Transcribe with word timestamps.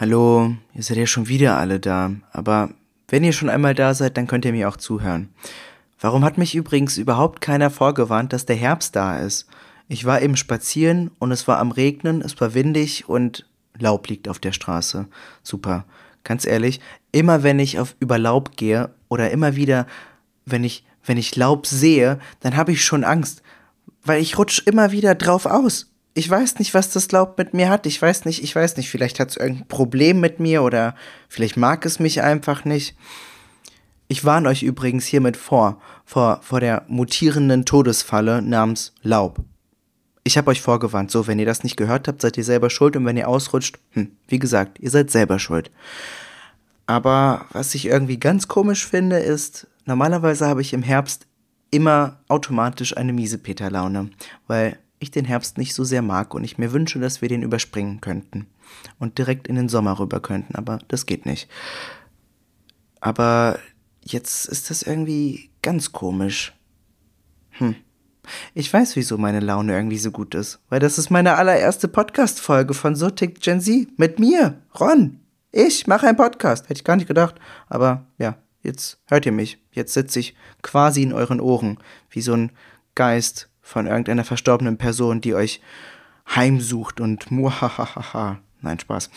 Hallo, 0.00 0.54
ihr 0.74 0.84
seid 0.84 0.96
ja 0.96 1.06
schon 1.06 1.26
wieder 1.26 1.58
alle 1.58 1.80
da, 1.80 2.12
aber 2.30 2.70
wenn 3.08 3.24
ihr 3.24 3.32
schon 3.32 3.50
einmal 3.50 3.74
da 3.74 3.94
seid, 3.94 4.16
dann 4.16 4.28
könnt 4.28 4.44
ihr 4.44 4.52
mir 4.52 4.68
auch 4.68 4.76
zuhören. 4.76 5.28
Warum 5.98 6.24
hat 6.24 6.38
mich 6.38 6.54
übrigens 6.54 6.98
überhaupt 6.98 7.40
keiner 7.40 7.68
vorgewarnt, 7.68 8.32
dass 8.32 8.46
der 8.46 8.54
Herbst 8.54 8.94
da 8.94 9.18
ist? 9.18 9.48
Ich 9.88 10.04
war 10.04 10.22
eben 10.22 10.36
spazieren 10.36 11.10
und 11.18 11.32
es 11.32 11.48
war 11.48 11.58
am 11.58 11.72
Regnen, 11.72 12.22
es 12.22 12.40
war 12.40 12.54
windig 12.54 13.08
und 13.08 13.48
Laub 13.76 14.06
liegt 14.06 14.28
auf 14.28 14.38
der 14.38 14.52
Straße. 14.52 15.08
Super. 15.42 15.84
Ganz 16.22 16.46
ehrlich, 16.46 16.78
immer 17.10 17.42
wenn 17.42 17.58
ich 17.58 17.80
auf 17.80 17.96
über 17.98 18.20
Laub 18.20 18.56
gehe 18.56 18.94
oder 19.08 19.32
immer 19.32 19.56
wieder, 19.56 19.88
wenn 20.46 20.62
ich, 20.62 20.84
wenn 21.04 21.16
ich 21.16 21.34
Laub 21.34 21.66
sehe, 21.66 22.20
dann 22.38 22.56
habe 22.56 22.70
ich 22.70 22.84
schon 22.84 23.02
Angst, 23.02 23.42
weil 24.04 24.22
ich 24.22 24.38
rutsch 24.38 24.62
immer 24.64 24.92
wieder 24.92 25.16
drauf 25.16 25.44
aus. 25.44 25.87
Ich 26.14 26.28
weiß 26.28 26.58
nicht, 26.58 26.74
was 26.74 26.90
das 26.90 27.12
Laub 27.12 27.38
mit 27.38 27.54
mir 27.54 27.68
hat. 27.68 27.86
Ich 27.86 28.00
weiß 28.00 28.24
nicht, 28.24 28.42
ich 28.42 28.54
weiß 28.54 28.76
nicht, 28.76 28.90
vielleicht 28.90 29.20
hat 29.20 29.30
es 29.30 29.36
irgendein 29.36 29.68
Problem 29.68 30.20
mit 30.20 30.40
mir 30.40 30.62
oder 30.62 30.94
vielleicht 31.28 31.56
mag 31.56 31.86
es 31.86 32.00
mich 32.00 32.22
einfach 32.22 32.64
nicht. 32.64 32.96
Ich 34.08 34.24
warne 34.24 34.48
euch 34.48 34.62
übrigens 34.62 35.04
hiermit 35.04 35.36
vor, 35.36 35.80
vor, 36.04 36.40
vor 36.42 36.60
der 36.60 36.84
mutierenden 36.88 37.66
Todesfalle 37.66 38.40
namens 38.40 38.94
Laub. 39.02 39.44
Ich 40.24 40.36
habe 40.38 40.50
euch 40.50 40.62
vorgewarnt, 40.62 41.10
so, 41.10 41.26
wenn 41.26 41.38
ihr 41.38 41.46
das 41.46 41.62
nicht 41.62 41.76
gehört 41.76 42.08
habt, 42.08 42.22
seid 42.22 42.36
ihr 42.36 42.44
selber 42.44 42.70
schuld 42.70 42.96
und 42.96 43.04
wenn 43.04 43.16
ihr 43.16 43.28
ausrutscht, 43.28 43.78
hm, 43.92 44.12
wie 44.26 44.38
gesagt, 44.38 44.78
ihr 44.80 44.90
seid 44.90 45.10
selber 45.10 45.38
schuld. 45.38 45.70
Aber 46.86 47.46
was 47.52 47.74
ich 47.74 47.84
irgendwie 47.86 48.18
ganz 48.18 48.48
komisch 48.48 48.86
finde, 48.86 49.18
ist, 49.18 49.66
normalerweise 49.84 50.46
habe 50.46 50.62
ich 50.62 50.72
im 50.72 50.82
Herbst 50.82 51.26
immer 51.70 52.18
automatisch 52.28 52.96
eine 52.96 53.12
miese 53.12 53.36
Peter-Laune, 53.36 54.10
weil 54.46 54.78
ich 54.98 55.10
den 55.10 55.24
Herbst 55.24 55.58
nicht 55.58 55.74
so 55.74 55.84
sehr 55.84 56.02
mag 56.02 56.34
und 56.34 56.44
ich 56.44 56.58
mir 56.58 56.72
wünsche, 56.72 56.98
dass 56.98 57.22
wir 57.22 57.28
den 57.28 57.42
überspringen 57.42 58.00
könnten 58.00 58.46
und 58.98 59.18
direkt 59.18 59.48
in 59.48 59.56
den 59.56 59.68
Sommer 59.68 59.98
rüber 59.98 60.20
könnten, 60.20 60.54
aber 60.54 60.78
das 60.88 61.06
geht 61.06 61.26
nicht. 61.26 61.48
Aber 63.00 63.58
jetzt 64.02 64.46
ist 64.46 64.70
das 64.70 64.82
irgendwie 64.82 65.50
ganz 65.62 65.92
komisch. 65.92 66.54
Hm. 67.50 67.76
Ich 68.54 68.72
weiß, 68.72 68.96
wieso 68.96 69.16
meine 69.16 69.40
Laune 69.40 69.74
irgendwie 69.74 69.98
so 69.98 70.10
gut 70.10 70.34
ist, 70.34 70.60
weil 70.68 70.80
das 70.80 70.98
ist 70.98 71.10
meine 71.10 71.36
allererste 71.36 71.88
Podcast-Folge 71.88 72.74
von 72.74 72.94
So 72.94 73.10
tickt 73.10 73.42
Gen 73.42 73.60
Z 73.60 73.98
mit 73.98 74.18
mir, 74.18 74.60
Ron. 74.78 75.20
Ich 75.50 75.86
mache 75.86 76.06
einen 76.06 76.16
Podcast, 76.16 76.64
hätte 76.64 76.80
ich 76.80 76.84
gar 76.84 76.96
nicht 76.96 77.08
gedacht, 77.08 77.36
aber 77.68 78.06
ja, 78.18 78.36
jetzt 78.62 79.00
hört 79.06 79.24
ihr 79.24 79.32
mich. 79.32 79.62
Jetzt 79.72 79.94
sitze 79.94 80.20
ich 80.20 80.36
quasi 80.62 81.02
in 81.02 81.14
euren 81.14 81.40
Ohren, 81.40 81.78
wie 82.10 82.20
so 82.20 82.34
ein 82.34 82.52
Geist 82.94 83.47
von 83.68 83.86
irgendeiner 83.86 84.24
verstorbenen 84.24 84.78
Person, 84.78 85.20
die 85.20 85.34
euch 85.34 85.60
heimsucht 86.34 87.02
und 87.02 87.30
muhahaha. 87.30 88.38
Nein, 88.62 88.78
Spaß. 88.78 89.10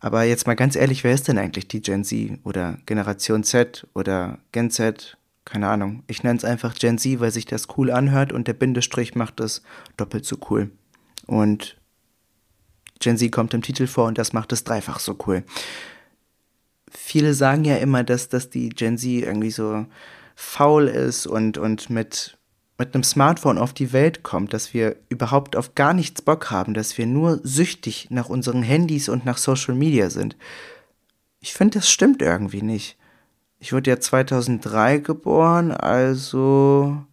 Aber 0.00 0.24
jetzt 0.24 0.48
mal 0.48 0.56
ganz 0.56 0.74
ehrlich, 0.74 1.04
wer 1.04 1.14
ist 1.14 1.28
denn 1.28 1.38
eigentlich 1.38 1.68
die 1.68 1.80
Gen 1.80 2.02
Z 2.02 2.40
oder 2.42 2.78
Generation 2.86 3.44
Z 3.44 3.86
oder 3.94 4.38
Gen 4.50 4.72
Z? 4.72 5.16
Keine 5.44 5.68
Ahnung. 5.68 6.02
Ich 6.08 6.24
nenne 6.24 6.36
es 6.36 6.44
einfach 6.44 6.74
Gen 6.74 6.98
Z, 6.98 7.20
weil 7.20 7.30
sich 7.30 7.46
das 7.46 7.68
cool 7.76 7.92
anhört 7.92 8.32
und 8.32 8.48
der 8.48 8.54
Bindestrich 8.54 9.14
macht 9.14 9.38
es 9.38 9.62
doppelt 9.96 10.24
so 10.24 10.38
cool. 10.50 10.72
Und 11.26 11.76
Gen 12.98 13.16
Z 13.16 13.30
kommt 13.30 13.54
im 13.54 13.62
Titel 13.62 13.86
vor 13.86 14.08
und 14.08 14.18
das 14.18 14.32
macht 14.32 14.52
es 14.52 14.64
dreifach 14.64 14.98
so 14.98 15.16
cool. 15.28 15.44
Viele 16.90 17.32
sagen 17.32 17.64
ja 17.64 17.76
immer, 17.76 18.02
dass, 18.02 18.28
dass 18.28 18.50
die 18.50 18.70
Gen 18.70 18.98
Z 18.98 19.08
irgendwie 19.08 19.52
so 19.52 19.86
faul 20.34 20.88
ist 20.88 21.28
und, 21.28 21.58
und 21.58 21.90
mit 21.90 22.36
mit 22.78 22.94
einem 22.94 23.04
Smartphone 23.04 23.58
auf 23.58 23.72
die 23.72 23.92
Welt 23.92 24.22
kommt, 24.22 24.52
dass 24.52 24.74
wir 24.74 24.96
überhaupt 25.08 25.56
auf 25.56 25.74
gar 25.74 25.94
nichts 25.94 26.22
Bock 26.22 26.50
haben, 26.50 26.74
dass 26.74 26.98
wir 26.98 27.06
nur 27.06 27.40
süchtig 27.44 28.08
nach 28.10 28.28
unseren 28.28 28.62
Handys 28.62 29.08
und 29.08 29.24
nach 29.24 29.38
Social 29.38 29.74
Media 29.74 30.10
sind. 30.10 30.36
Ich 31.40 31.52
finde, 31.52 31.78
das 31.78 31.90
stimmt 31.90 32.20
irgendwie 32.20 32.62
nicht. 32.62 32.96
Ich 33.60 33.72
wurde 33.72 33.90
ja 33.90 34.00
2003 34.00 34.98
geboren, 34.98 35.70
also... 35.70 37.04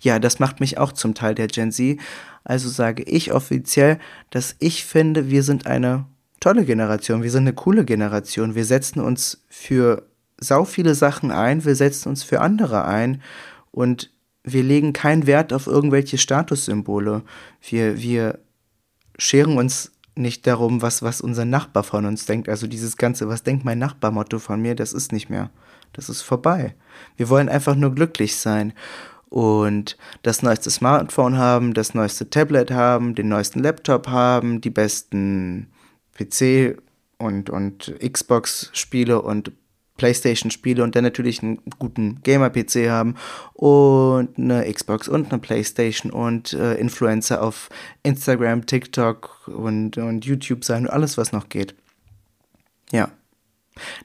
Ja, 0.00 0.18
das 0.18 0.40
macht 0.40 0.58
mich 0.58 0.78
auch 0.78 0.90
zum 0.90 1.14
Teil 1.14 1.36
der 1.36 1.46
Gen 1.46 1.70
Z. 1.70 2.00
Also 2.44 2.68
sage 2.68 3.02
ich 3.04 3.32
offiziell, 3.32 3.98
dass 4.30 4.56
ich 4.58 4.84
finde, 4.84 5.30
wir 5.30 5.42
sind 5.42 5.66
eine 5.66 6.06
tolle 6.40 6.64
Generation, 6.64 7.22
wir 7.22 7.30
sind 7.30 7.42
eine 7.42 7.52
coole 7.52 7.84
Generation. 7.84 8.54
Wir 8.54 8.64
setzen 8.64 9.00
uns 9.00 9.44
für 9.48 10.02
sau 10.38 10.64
viele 10.64 10.94
Sachen 10.94 11.30
ein, 11.30 11.64
wir 11.64 11.74
setzen 11.74 12.08
uns 12.08 12.22
für 12.22 12.40
andere 12.40 12.84
ein 12.84 13.22
und 13.70 14.10
wir 14.52 14.62
legen 14.62 14.92
keinen 14.92 15.26
Wert 15.26 15.52
auf 15.52 15.66
irgendwelche 15.66 16.18
Statussymbole. 16.18 17.22
Wir, 17.62 18.00
wir 18.00 18.38
scheren 19.18 19.56
uns 19.56 19.92
nicht 20.14 20.46
darum, 20.46 20.82
was, 20.82 21.02
was 21.02 21.20
unser 21.20 21.44
Nachbar 21.44 21.84
von 21.84 22.04
uns 22.04 22.26
denkt. 22.26 22.48
Also 22.48 22.66
dieses 22.66 22.96
ganze, 22.96 23.28
was 23.28 23.44
denkt 23.44 23.64
mein 23.64 23.78
Nachbar-Motto 23.78 24.38
von 24.38 24.60
mir, 24.60 24.74
das 24.74 24.92
ist 24.92 25.12
nicht 25.12 25.30
mehr. 25.30 25.50
Das 25.92 26.08
ist 26.08 26.22
vorbei. 26.22 26.74
Wir 27.16 27.28
wollen 27.28 27.48
einfach 27.48 27.74
nur 27.74 27.94
glücklich 27.94 28.36
sein 28.36 28.72
und 29.28 29.96
das 30.22 30.42
neueste 30.42 30.70
Smartphone 30.70 31.36
haben, 31.36 31.74
das 31.74 31.94
neueste 31.94 32.30
Tablet 32.30 32.70
haben, 32.70 33.14
den 33.14 33.28
neuesten 33.28 33.60
Laptop 33.60 34.08
haben, 34.08 34.60
die 34.60 34.70
besten 34.70 35.68
PC 36.14 36.80
und, 37.18 37.50
und 37.50 37.94
Xbox-Spiele 38.00 39.20
und 39.20 39.52
PlayStation-Spiele 39.98 40.82
und 40.82 40.96
dann 40.96 41.04
natürlich 41.04 41.42
einen 41.42 41.60
guten 41.78 42.22
Gamer-PC 42.22 42.88
haben 42.88 43.16
und 43.52 44.38
eine 44.38 44.72
Xbox 44.72 45.08
und 45.08 45.30
eine 45.30 45.38
PlayStation 45.38 46.10
und 46.10 46.54
äh, 46.54 46.76
Influencer 46.76 47.42
auf 47.42 47.68
Instagram, 48.02 48.64
TikTok 48.64 49.48
und, 49.48 49.98
und 49.98 50.24
YouTube 50.24 50.64
sein 50.64 50.86
und 50.86 50.92
alles, 50.92 51.18
was 51.18 51.32
noch 51.32 51.50
geht. 51.50 51.74
Ja. 52.90 53.10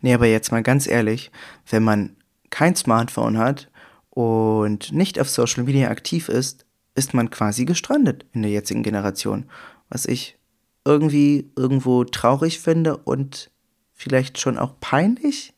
Nee, 0.01 0.13
aber 0.13 0.27
jetzt 0.27 0.51
mal 0.51 0.61
ganz 0.61 0.85
ehrlich, 0.85 1.31
wenn 1.69 1.83
man 1.83 2.15
kein 2.49 2.75
Smartphone 2.75 3.37
hat 3.37 3.71
und 4.09 4.91
nicht 4.91 5.19
auf 5.19 5.29
Social 5.29 5.63
Media 5.63 5.89
aktiv 5.89 6.29
ist, 6.29 6.65
ist 6.95 7.13
man 7.13 7.29
quasi 7.29 7.65
gestrandet 7.65 8.25
in 8.33 8.43
der 8.43 8.51
jetzigen 8.51 8.83
Generation. 8.83 9.45
Was 9.89 10.05
ich 10.05 10.37
irgendwie 10.85 11.51
irgendwo 11.55 12.03
traurig 12.03 12.59
finde 12.59 12.97
und 12.97 13.51
vielleicht 13.93 14.39
schon 14.39 14.57
auch 14.57 14.79
peinlich 14.79 15.53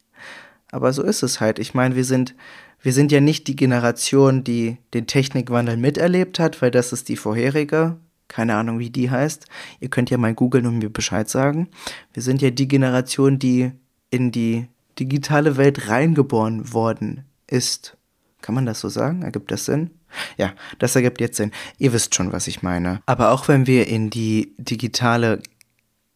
aber 0.76 0.92
so 0.92 1.04
ist 1.04 1.24
es 1.24 1.40
halt. 1.40 1.58
Ich 1.58 1.74
meine, 1.74 1.96
wir 1.96 2.04
sind, 2.04 2.36
wir 2.82 2.92
sind 2.92 3.10
ja 3.10 3.22
nicht 3.22 3.48
die 3.48 3.56
Generation, 3.56 4.44
die 4.44 4.78
den 4.94 5.08
Technikwandel 5.08 5.78
miterlebt 5.78 6.38
hat, 6.38 6.62
weil 6.62 6.70
das 6.70 6.92
ist 6.92 7.08
die 7.08 7.16
vorherige. 7.16 7.96
Keine 8.28 8.56
Ahnung, 8.56 8.80
wie 8.80 8.90
die 8.90 9.10
heißt. 9.10 9.46
Ihr 9.80 9.90
könnt 9.90 10.10
ja 10.10 10.18
mal 10.18 10.34
googeln 10.34 10.66
und 10.66 10.80
mir 10.80 10.90
Bescheid 10.90 11.30
sagen. 11.30 11.70
Wir 12.14 12.22
sind 12.22 12.42
ja 12.42 12.50
die 12.50 12.68
Generation, 12.68 13.40
die 13.40 13.72
in 14.10 14.34
die 14.34 14.68
digitale 15.00 15.56
Welt 15.56 15.88
reingeboren 15.88 16.74
worden 16.74 17.24
ist. 17.48 17.96
Kann 18.42 18.54
man 18.54 18.66
das 18.66 18.82
so 18.82 18.90
sagen? 18.90 19.22
Ergibt 19.22 19.52
das 19.52 19.64
Sinn? 19.64 19.92
Ja, 20.38 20.54
das 20.80 20.94
ergibt 20.98 21.22
jetzt 21.22 21.38
Sinn. 21.38 21.52
Ihr 21.78 21.94
wisst 21.94 22.16
schon, 22.16 22.34
was 22.34 22.48
ich 22.48 22.64
meine. 22.64 23.02
Aber 23.06 23.32
auch 23.32 23.48
wenn 23.48 23.66
wir 23.66 23.88
in 23.88 24.10
die 24.10 24.54
digitale 24.58 25.42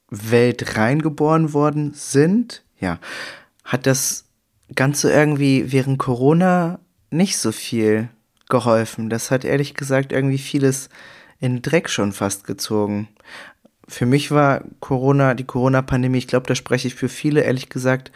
Welt 0.09 0.75
reingeboren 0.75 1.53
worden 1.53 1.94
sind, 1.94 2.64
ja, 2.78 3.00
hat 3.64 3.86
das 3.86 4.25
Ganze 4.75 5.12
irgendwie 5.12 5.72
während 5.72 6.00
Corona 6.00 6.80
nicht 7.09 7.38
so 7.38 7.52
viel 7.52 8.09
geholfen. 8.50 9.09
Das 9.09 9.31
hat 9.31 9.46
ehrlich 9.46 9.74
gesagt 9.74 10.12
irgendwie 10.12 10.38
vieles 10.38 10.90
in 11.40 11.62
Dreck 11.62 11.90
schon 11.90 12.12
fast 12.12 12.46
gezogen. 12.46 13.07
Für 13.88 14.06
mich 14.06 14.31
war 14.31 14.63
Corona, 14.80 15.34
die 15.34 15.46
Corona-Pandemie, 15.46 16.19
ich 16.19 16.28
glaube, 16.28 16.47
da 16.47 16.56
spreche 16.56 16.88
ich 16.88 16.96
für 16.96 17.09
viele, 17.09 17.41
ehrlich 17.41 17.69
gesagt, 17.69 18.12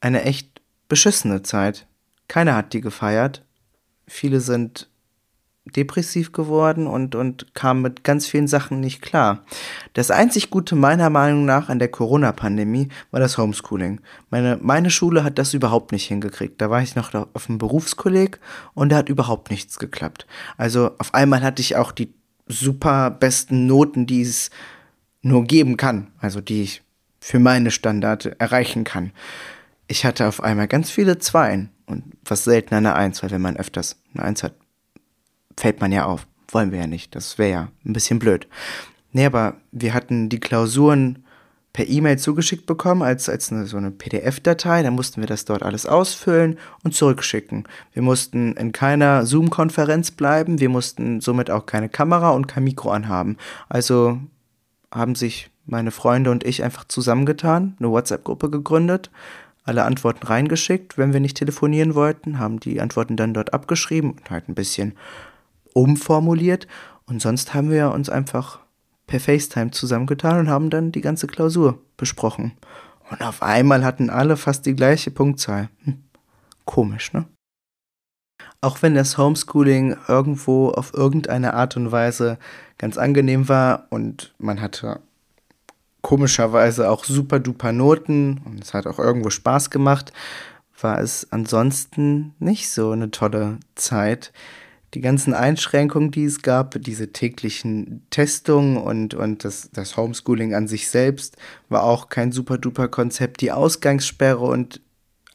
eine 0.00 0.22
echt 0.22 0.60
beschissene 0.88 1.42
Zeit. 1.42 1.86
Keiner 2.28 2.54
hat 2.54 2.72
die 2.72 2.80
gefeiert. 2.80 3.42
Viele 4.06 4.40
sind 4.40 4.88
depressiv 5.64 6.32
geworden 6.32 6.86
und, 6.86 7.14
und 7.14 7.54
kam 7.54 7.80
mit 7.80 8.04
ganz 8.04 8.26
vielen 8.26 8.48
Sachen 8.48 8.80
nicht 8.80 9.00
klar. 9.00 9.44
Das 9.94 10.10
einzig 10.10 10.50
Gute 10.50 10.76
meiner 10.76 11.08
Meinung 11.08 11.46
nach 11.46 11.68
an 11.68 11.78
der 11.78 11.88
Corona-Pandemie 11.88 12.88
war 13.10 13.20
das 13.20 13.38
Homeschooling. 13.38 14.00
Meine, 14.30 14.58
meine 14.60 14.90
Schule 14.90 15.24
hat 15.24 15.38
das 15.38 15.54
überhaupt 15.54 15.92
nicht 15.92 16.06
hingekriegt. 16.06 16.60
Da 16.60 16.68
war 16.68 16.82
ich 16.82 16.96
noch 16.96 17.14
auf 17.14 17.48
einem 17.48 17.58
Berufskolleg 17.58 18.38
und 18.74 18.90
da 18.90 18.96
hat 18.96 19.08
überhaupt 19.08 19.50
nichts 19.50 19.78
geklappt. 19.78 20.26
Also 20.58 20.90
auf 20.98 21.14
einmal 21.14 21.42
hatte 21.42 21.62
ich 21.62 21.76
auch 21.76 21.92
die 21.92 22.12
super 22.46 23.10
besten 23.10 23.66
Noten, 23.66 24.06
die 24.06 24.20
es 24.20 24.50
nur 25.22 25.44
geben 25.44 25.78
kann. 25.78 26.08
Also 26.20 26.42
die 26.42 26.62
ich 26.62 26.82
für 27.20 27.38
meine 27.38 27.70
Standarte 27.70 28.38
erreichen 28.38 28.84
kann. 28.84 29.12
Ich 29.86 30.04
hatte 30.04 30.28
auf 30.28 30.42
einmal 30.42 30.68
ganz 30.68 30.90
viele 30.90 31.18
Zweien 31.18 31.70
und 31.86 32.04
was 32.22 32.44
selten 32.44 32.74
eine 32.74 32.94
Eins, 32.94 33.22
weil 33.22 33.30
wenn 33.30 33.40
man 33.40 33.56
öfters 33.56 33.96
eine 34.12 34.24
Eins 34.24 34.42
hat, 34.42 34.52
fällt 35.56 35.80
man 35.80 35.92
ja 35.92 36.06
auf. 36.06 36.26
Wollen 36.50 36.72
wir 36.72 36.80
ja 36.80 36.86
nicht. 36.86 37.14
Das 37.14 37.38
wäre 37.38 37.50
ja 37.50 37.68
ein 37.84 37.92
bisschen 37.92 38.18
blöd. 38.18 38.46
Nee, 39.12 39.26
aber 39.26 39.56
wir 39.72 39.94
hatten 39.94 40.28
die 40.28 40.40
Klausuren 40.40 41.24
per 41.72 41.88
E-Mail 41.88 42.18
zugeschickt 42.18 42.66
bekommen 42.66 43.02
als, 43.02 43.28
als 43.28 43.50
eine, 43.50 43.66
so 43.66 43.76
eine 43.76 43.90
PDF-Datei. 43.90 44.82
Dann 44.82 44.94
mussten 44.94 45.20
wir 45.20 45.26
das 45.26 45.44
dort 45.44 45.62
alles 45.62 45.86
ausfüllen 45.86 46.58
und 46.84 46.94
zurückschicken. 46.94 47.64
Wir 47.92 48.02
mussten 48.02 48.54
in 48.54 48.72
keiner 48.72 49.26
Zoom-Konferenz 49.26 50.12
bleiben. 50.12 50.60
Wir 50.60 50.68
mussten 50.68 51.20
somit 51.20 51.50
auch 51.50 51.66
keine 51.66 51.88
Kamera 51.88 52.30
und 52.30 52.46
kein 52.46 52.64
Mikro 52.64 52.90
anhaben. 52.90 53.36
Also 53.68 54.20
haben 54.92 55.16
sich 55.16 55.50
meine 55.66 55.90
Freunde 55.90 56.30
und 56.30 56.44
ich 56.44 56.62
einfach 56.62 56.84
zusammengetan, 56.84 57.76
eine 57.78 57.90
WhatsApp-Gruppe 57.90 58.50
gegründet, 58.50 59.10
alle 59.64 59.84
Antworten 59.84 60.26
reingeschickt, 60.26 60.98
wenn 60.98 61.12
wir 61.12 61.20
nicht 61.20 61.38
telefonieren 61.38 61.94
wollten, 61.94 62.38
haben 62.38 62.60
die 62.60 62.80
Antworten 62.80 63.16
dann 63.16 63.34
dort 63.34 63.54
abgeschrieben 63.54 64.12
und 64.12 64.30
halt 64.30 64.48
ein 64.48 64.54
bisschen 64.54 64.94
umformuliert. 65.74 66.66
Und 67.06 67.20
sonst 67.20 67.52
haben 67.52 67.70
wir 67.70 67.92
uns 67.92 68.08
einfach 68.08 68.60
per 69.06 69.20
FaceTime 69.20 69.70
zusammengetan 69.70 70.38
und 70.38 70.48
haben 70.48 70.70
dann 70.70 70.92
die 70.92 71.02
ganze 71.02 71.26
Klausur 71.26 71.78
besprochen. 71.98 72.52
Und 73.10 73.20
auf 73.20 73.42
einmal 73.42 73.84
hatten 73.84 74.08
alle 74.08 74.38
fast 74.38 74.64
die 74.64 74.74
gleiche 74.74 75.10
Punktzahl. 75.10 75.68
Hm. 75.84 76.02
Komisch, 76.64 77.12
ne? 77.12 77.26
Auch 78.62 78.80
wenn 78.80 78.94
das 78.94 79.18
Homeschooling 79.18 79.96
irgendwo 80.08 80.70
auf 80.70 80.94
irgendeine 80.94 81.52
Art 81.52 81.76
und 81.76 81.92
Weise 81.92 82.38
ganz 82.78 82.96
angenehm 82.96 83.48
war 83.50 83.86
und 83.90 84.34
man 84.38 84.62
hatte 84.62 85.00
komischerweise 86.00 86.90
auch 86.90 87.04
super 87.04 87.40
duper 87.40 87.72
Noten 87.72 88.40
und 88.44 88.62
es 88.62 88.72
hat 88.72 88.86
auch 88.86 88.98
irgendwo 88.98 89.28
Spaß 89.30 89.68
gemacht, 89.68 90.12
war 90.80 90.98
es 90.98 91.30
ansonsten 91.30 92.34
nicht 92.38 92.70
so 92.70 92.90
eine 92.90 93.10
tolle 93.10 93.58
Zeit. 93.74 94.32
Die 94.94 95.00
ganzen 95.00 95.34
Einschränkungen, 95.34 96.12
die 96.12 96.24
es 96.24 96.42
gab, 96.42 96.80
diese 96.80 97.12
täglichen 97.12 98.06
Testungen 98.10 98.76
und, 98.76 99.14
und 99.14 99.44
das, 99.44 99.70
das 99.72 99.96
Homeschooling 99.96 100.54
an 100.54 100.68
sich 100.68 100.88
selbst 100.88 101.36
war 101.68 101.82
auch 101.82 102.08
kein 102.08 102.30
super 102.30 102.58
duper 102.58 102.86
Konzept. 102.86 103.40
Die 103.40 103.50
Ausgangssperre 103.50 104.44
und 104.44 104.80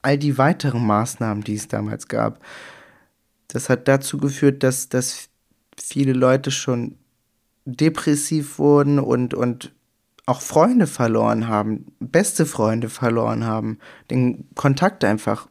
all 0.02 0.18
die 0.18 0.38
weiteren 0.38 0.86
Maßnahmen, 0.86 1.44
die 1.44 1.56
es 1.56 1.68
damals 1.68 2.08
gab, 2.08 2.40
das 3.50 3.68
hat 3.68 3.90
dazu 3.90 4.18
geführt, 4.18 4.64
dass, 4.64 4.88
dass 4.88 5.28
viele 5.78 6.14
Leute 6.14 6.52
schon 6.52 6.96
depressiv 7.66 8.60
wurden 8.60 8.98
und, 8.98 9.34
und 9.34 9.74
auch 10.26 10.42
Freunde 10.42 10.88
verloren 10.88 11.48
haben, 11.48 11.88
beste 12.00 12.46
Freunde 12.46 12.88
verloren 12.88 13.46
haben, 13.46 13.80
den 14.10 14.48
Kontakt 14.56 15.04
einfach 15.04 15.50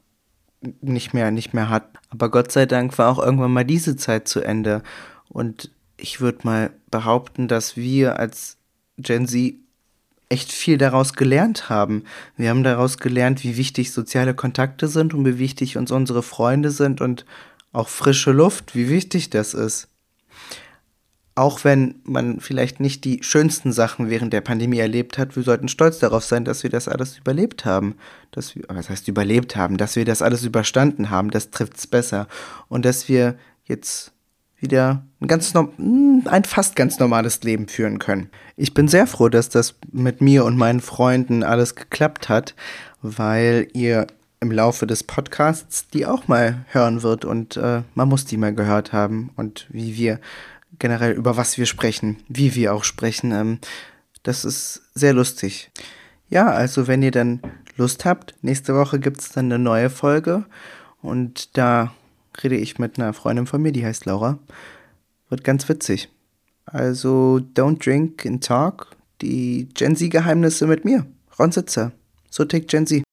nicht 0.80 1.14
mehr, 1.14 1.30
nicht 1.30 1.54
mehr 1.54 1.68
hat. 1.68 1.88
Aber 2.10 2.30
Gott 2.30 2.52
sei 2.52 2.66
Dank 2.66 2.98
war 2.98 3.10
auch 3.10 3.18
irgendwann 3.18 3.52
mal 3.52 3.64
diese 3.64 3.96
Zeit 3.96 4.28
zu 4.28 4.40
Ende. 4.40 4.82
Und 5.28 5.70
ich 5.96 6.20
würde 6.20 6.40
mal 6.44 6.70
behaupten, 6.90 7.48
dass 7.48 7.76
wir 7.76 8.18
als 8.18 8.56
Gen 8.96 9.26
Z 9.26 9.54
echt 10.28 10.52
viel 10.52 10.76
daraus 10.78 11.14
gelernt 11.14 11.70
haben. 11.70 12.04
Wir 12.36 12.50
haben 12.50 12.62
daraus 12.62 12.98
gelernt, 12.98 13.44
wie 13.44 13.56
wichtig 13.56 13.92
soziale 13.92 14.34
Kontakte 14.34 14.88
sind 14.88 15.14
und 15.14 15.24
wie 15.24 15.38
wichtig 15.38 15.76
uns 15.76 15.90
unsere 15.90 16.22
Freunde 16.22 16.70
sind 16.70 17.00
und 17.00 17.24
auch 17.72 17.88
frische 17.88 18.32
Luft, 18.32 18.74
wie 18.74 18.88
wichtig 18.88 19.30
das 19.30 19.54
ist 19.54 19.88
auch 21.38 21.62
wenn 21.64 21.94
man 22.04 22.40
vielleicht 22.40 22.80
nicht 22.80 23.04
die 23.04 23.22
schönsten 23.22 23.72
Sachen 23.72 24.10
während 24.10 24.32
der 24.32 24.40
Pandemie 24.40 24.78
erlebt 24.78 25.18
hat, 25.18 25.36
wir 25.36 25.42
sollten 25.42 25.68
stolz 25.68 26.00
darauf 26.00 26.24
sein, 26.24 26.44
dass 26.44 26.64
wir 26.64 26.70
das 26.70 26.88
alles 26.88 27.16
überlebt 27.16 27.64
haben. 27.64 27.94
Dass 28.32 28.56
wir, 28.56 28.64
was 28.68 28.90
heißt 28.90 29.06
überlebt 29.08 29.54
haben? 29.54 29.76
Dass 29.76 29.94
wir 29.94 30.04
das 30.04 30.20
alles 30.20 30.44
überstanden 30.44 31.10
haben, 31.10 31.30
das 31.30 31.50
trifft 31.50 31.76
es 31.76 31.86
besser. 31.86 32.26
Und 32.68 32.84
dass 32.84 33.08
wir 33.08 33.36
jetzt 33.66 34.12
wieder 34.58 35.04
ein 35.20 35.28
ganz 35.28 35.54
hm, 35.54 36.22
ein 36.24 36.44
fast 36.44 36.74
ganz 36.74 36.98
normales 36.98 37.42
Leben 37.44 37.68
führen 37.68 38.00
können. 38.00 38.30
Ich 38.56 38.74
bin 38.74 38.88
sehr 38.88 39.06
froh, 39.06 39.28
dass 39.28 39.48
das 39.48 39.76
mit 39.92 40.20
mir 40.20 40.44
und 40.44 40.56
meinen 40.56 40.80
Freunden 40.80 41.44
alles 41.44 41.76
geklappt 41.76 42.28
hat, 42.28 42.56
weil 43.00 43.68
ihr 43.72 44.08
im 44.40 44.50
Laufe 44.50 44.86
des 44.86 45.04
Podcasts 45.04 45.88
die 45.88 46.06
auch 46.06 46.26
mal 46.26 46.64
hören 46.70 47.02
wird 47.02 47.24
und 47.24 47.56
äh, 47.56 47.82
man 47.94 48.08
muss 48.08 48.24
die 48.24 48.36
mal 48.36 48.54
gehört 48.54 48.92
haben 48.92 49.30
und 49.36 49.66
wie 49.70 49.96
wir 49.96 50.20
generell 50.78 51.12
über 51.12 51.36
was 51.36 51.58
wir 51.58 51.66
sprechen, 51.66 52.18
wie 52.28 52.54
wir 52.54 52.74
auch 52.74 52.84
sprechen. 52.84 53.32
Ähm, 53.32 53.58
das 54.22 54.44
ist 54.44 54.82
sehr 54.94 55.12
lustig. 55.12 55.70
Ja, 56.28 56.48
also 56.50 56.86
wenn 56.86 57.02
ihr 57.02 57.10
dann 57.10 57.40
Lust 57.76 58.04
habt, 58.04 58.34
nächste 58.42 58.74
Woche 58.74 58.98
gibt 58.98 59.20
es 59.20 59.30
dann 59.30 59.46
eine 59.46 59.58
neue 59.58 59.88
Folge 59.88 60.44
und 61.00 61.56
da 61.56 61.94
rede 62.42 62.56
ich 62.56 62.78
mit 62.78 62.98
einer 62.98 63.12
Freundin 63.12 63.46
von 63.46 63.62
mir, 63.62 63.72
die 63.72 63.86
heißt 63.86 64.04
Laura. 64.04 64.38
Wird 65.28 65.44
ganz 65.44 65.68
witzig. 65.68 66.08
Also 66.66 67.40
Don't 67.54 67.82
Drink 67.82 68.26
and 68.26 68.44
Talk, 68.44 68.96
die 69.22 69.68
Gen 69.74 69.96
Z-Geheimnisse 69.96 70.66
mit 70.66 70.84
mir, 70.84 71.06
Ron 71.38 71.52
Sitzer. 71.52 71.92
So 72.30 72.44
tickt 72.44 72.70
Gen 72.70 72.86
Z. 72.86 73.07